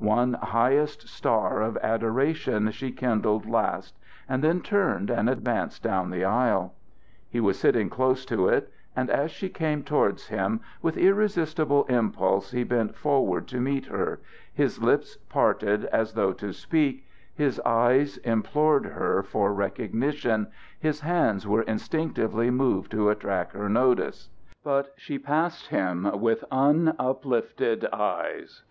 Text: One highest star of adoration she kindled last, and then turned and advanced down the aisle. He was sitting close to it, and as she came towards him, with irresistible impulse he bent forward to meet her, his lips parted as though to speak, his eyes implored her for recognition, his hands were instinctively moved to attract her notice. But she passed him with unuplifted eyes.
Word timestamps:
One 0.00 0.32
highest 0.34 1.06
star 1.08 1.60
of 1.62 1.76
adoration 1.84 2.68
she 2.72 2.90
kindled 2.90 3.48
last, 3.48 3.94
and 4.28 4.42
then 4.42 4.60
turned 4.60 5.08
and 5.08 5.30
advanced 5.30 5.84
down 5.84 6.10
the 6.10 6.24
aisle. 6.24 6.74
He 7.30 7.38
was 7.38 7.60
sitting 7.60 7.88
close 7.88 8.24
to 8.24 8.48
it, 8.48 8.72
and 8.96 9.08
as 9.08 9.30
she 9.30 9.48
came 9.48 9.84
towards 9.84 10.26
him, 10.26 10.62
with 10.82 10.96
irresistible 10.96 11.84
impulse 11.84 12.50
he 12.50 12.64
bent 12.64 12.96
forward 12.96 13.46
to 13.46 13.60
meet 13.60 13.86
her, 13.86 14.18
his 14.52 14.82
lips 14.82 15.14
parted 15.28 15.84
as 15.84 16.14
though 16.14 16.32
to 16.32 16.52
speak, 16.52 17.06
his 17.32 17.60
eyes 17.60 18.16
implored 18.24 18.84
her 18.86 19.22
for 19.22 19.54
recognition, 19.54 20.48
his 20.80 21.02
hands 21.02 21.46
were 21.46 21.62
instinctively 21.62 22.50
moved 22.50 22.90
to 22.90 23.10
attract 23.10 23.52
her 23.52 23.68
notice. 23.68 24.28
But 24.64 24.92
she 24.96 25.20
passed 25.20 25.68
him 25.68 26.18
with 26.20 26.42
unuplifted 26.50 27.86
eyes. 27.92 28.64